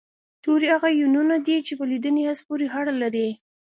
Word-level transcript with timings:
توري 0.43 0.67
هغه 0.75 0.89
يوونونه 0.99 1.35
دي 1.47 1.57
چې 1.67 1.73
په 1.79 1.83
لیدني 1.91 2.21
حس 2.29 2.39
پورې 2.47 2.65
اړه 2.79 2.93
لري 3.01 3.27